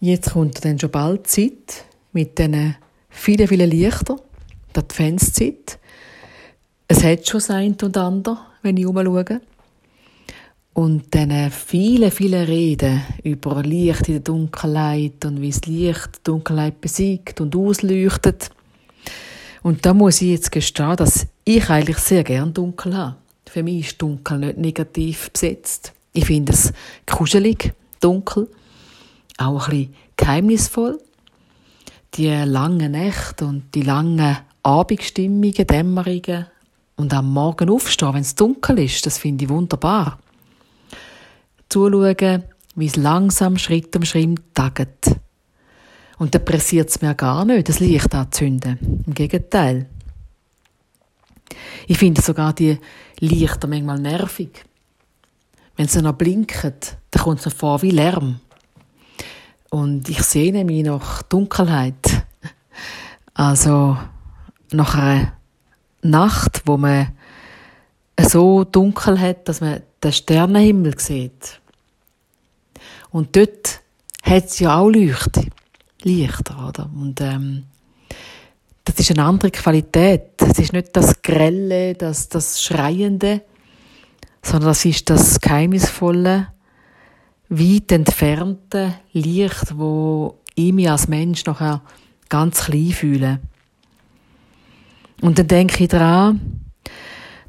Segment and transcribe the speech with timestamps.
[0.00, 2.76] Jetzt kommt dann schon bald Zeit mit diesen
[3.08, 4.20] vielen, vielen Lichtern,
[4.74, 5.80] die Adventszeit.
[6.86, 9.40] Es hat schon das eine und andere, wenn ich umschaue.
[10.72, 16.22] Und dann viele, viele Reden über Licht in der Dunkelheit und wie das Licht die
[16.22, 18.50] Dunkelheit besiegt und ausleuchtet.
[19.64, 23.16] Und da muss ich jetzt gestehen, dass ich eigentlich sehr gern dunkel habe.
[23.46, 25.92] Für mich ist dunkel nicht negativ besetzt.
[26.12, 26.72] Ich finde es
[27.04, 28.48] kuschelig, dunkel,
[29.38, 31.00] auch ein bisschen geheimnisvoll.
[32.14, 36.46] Die langen Nächte und die langen Abendstimmungen, Dämmerungen
[36.96, 40.18] und am Morgen aufstehen, wenn es dunkel ist, das finde ich wunderbar.
[41.68, 45.16] Zuschauen, wie es langsam Schritt um Schritt taget.
[46.18, 49.04] Und da pressiert es mir gar nicht, das Licht anzünden.
[49.06, 49.86] Im Gegenteil.
[51.86, 52.78] Ich finde sogar die
[53.20, 54.64] Lichter manchmal nervig.
[55.76, 56.74] Wenn sie noch blinken,
[57.10, 58.40] dann kommt es mir vor wie Lärm.
[59.70, 62.24] Und ich sehne mich nach Dunkelheit.
[63.34, 63.96] Also
[64.72, 65.32] nach einer
[66.02, 67.08] Nacht, wo man
[68.20, 71.60] so dunkel hat, dass man den Sternenhimmel sieht.
[73.10, 73.80] Und dort
[74.22, 75.46] hat es ja auch Leuchte,
[76.02, 76.90] Lichter, oder?
[76.94, 77.64] Und ähm,
[78.84, 80.30] das ist eine andere Qualität.
[80.38, 83.42] Es ist nicht das Grelle, das, das Schreiende,
[84.42, 86.48] sondern das ist das geheimnisvolle,
[87.48, 91.82] weit entfernte Licht, wo ich mich als Mensch nachher
[92.28, 93.40] ganz klein fühle.
[95.20, 96.60] Und dann denke ich daran,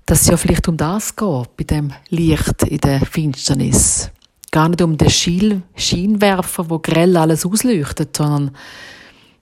[0.05, 4.11] dass es ja vielleicht um das geht, bei dem Licht in der Finsternis.
[4.51, 8.55] Gar nicht um den Scheinwerfer, wo grell alles ausleuchtet, sondern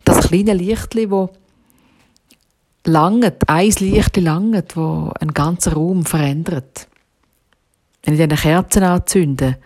[0.03, 1.29] das kleine Lichtli, wo
[2.83, 6.87] langet, ein Licht langet, wo einen ganzen Raum verändert.
[8.03, 9.57] Wenn ich eine Kerzen anzünde,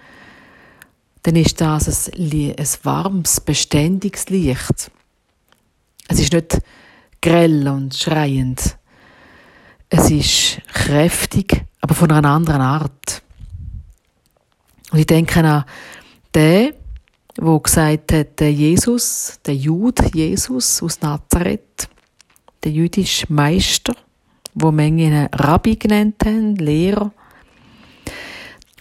[1.23, 4.91] dann ist das ein, ein warmes, beständiges Licht.
[6.07, 6.59] Es ist nicht
[7.21, 8.77] grell und schreiend.
[9.89, 13.21] Es ist kräftig, aber von einer anderen Art.
[14.91, 15.65] Und ich denke an
[16.33, 16.73] den,
[17.37, 21.87] wo gesagt hat, der Jesus, der Jude Jesus aus Nazareth,
[22.63, 23.95] der jüdische Meister,
[24.53, 27.11] wo Menge Rabbi genannt haben, Lehrer,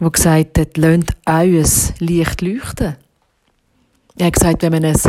[0.00, 1.65] wo gesagt hat, lasst euer
[1.99, 2.97] Licht leuchten.
[4.16, 5.00] Er hat gesagt, wenn man ein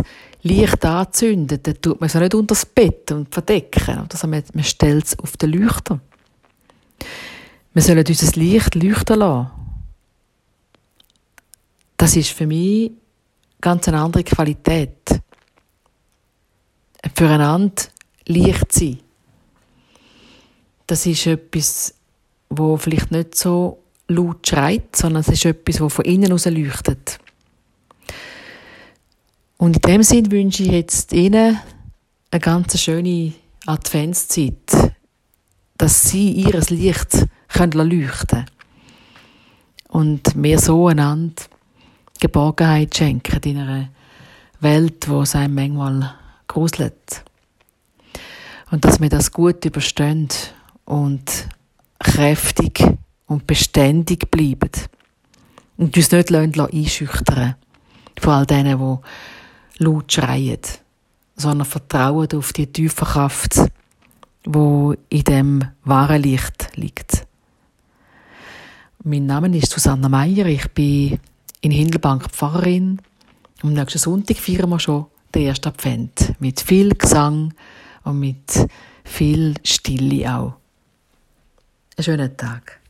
[0.44, 4.63] Licht anzündet, dann tut man es nicht unter das Bett und verdecken, oder man, man
[4.63, 6.00] stellt es auf den Leuchter.
[7.74, 9.51] Wir sollen unser Licht leuchten lassen.
[11.96, 12.91] Das ist für mich
[13.62, 15.22] ganz eine andere Qualität.
[17.16, 17.84] Füreinander
[18.25, 19.00] Licht sein.
[20.85, 21.94] Das ist etwas,
[22.50, 23.81] wo vielleicht nicht so
[24.16, 27.20] laut schreit, sondern es ist etwas, wo von innen aus leuchtet.
[29.58, 31.60] Und in dem Sinn wünsche ich jetzt Ihnen
[32.32, 33.34] eine ganz schöne
[33.66, 34.94] Adventszeit,
[35.78, 38.46] dass Sie Ihr Licht können leuchten
[39.90, 41.44] und mir so einander
[42.20, 43.90] Geborgenheit schenken in einer
[44.60, 46.16] Welt, wo es einem manchmal
[46.48, 47.24] gruselt.
[48.72, 50.30] Und dass wir das gut überstehen
[50.86, 51.48] und
[52.00, 52.84] kräftig
[53.31, 54.72] und beständig bleiben.
[55.78, 57.56] Und uns nicht einschüchtern
[58.19, 60.59] von all denen, die laut schreien,
[61.38, 63.56] sondern vertrauen auf die tiefe Kraft,
[64.44, 67.25] wo in dem wahren Licht liegt.
[69.03, 71.18] Mein Name ist Susanna Meyer, ich bin
[71.62, 73.00] in Hindelbank Pfarrerin.
[73.63, 77.53] Am nächsten Sonntag feiern wir schon den ersten Advent mit viel Gesang
[78.03, 78.68] und mit
[79.06, 80.53] viel Stille auch.
[81.96, 82.81] Einen schönen Tag.